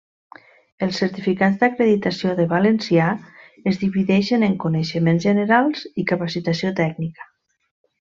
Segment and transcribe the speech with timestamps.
[0.85, 3.11] Els certificats d'acreditació de valencià
[3.73, 7.35] es divideixen en coneixements generals i capacitació tècnica.